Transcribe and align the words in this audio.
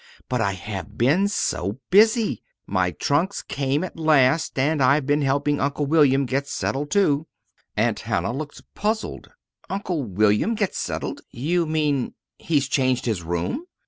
But 0.27 0.41
I 0.41 0.53
have 0.53 0.97
been 0.97 1.27
so 1.27 1.77
busy! 1.91 2.41
My 2.65 2.89
trunks 2.89 3.43
came 3.43 3.83
at 3.83 3.99
last, 3.99 4.57
and 4.57 4.81
I've 4.81 5.05
been 5.05 5.21
helping 5.21 5.59
Uncle 5.59 5.85
William 5.85 6.25
get 6.25 6.47
settled, 6.47 6.89
too." 6.89 7.27
Aunt 7.77 7.99
Hannah 7.99 8.33
looked 8.33 8.63
puzzled. 8.73 9.31
"Uncle 9.69 10.03
William 10.03 10.55
get 10.55 10.73
settled? 10.73 11.21
You 11.29 11.67
mean 11.67 12.15
he's 12.39 12.67
changed 12.67 13.05
his 13.05 13.21
room?" 13.21 13.65